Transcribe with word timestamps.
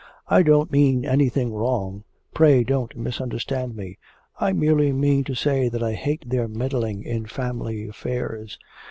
I 0.27 0.41
don't 0.41 0.71
mean 0.71 1.05
anything 1.05 1.53
wrong; 1.53 2.05
pray 2.33 2.63
don't 2.63 2.97
misunderstand 2.97 3.75
me. 3.75 3.99
I 4.39 4.51
merely 4.51 4.91
mean 4.91 5.23
to 5.25 5.35
say 5.35 5.69
that 5.69 5.83
I 5.83 5.93
hate 5.93 6.27
their 6.27 6.47
meddling 6.47 7.03
in 7.03 7.27
family 7.27 7.87
affairs. 7.87 8.57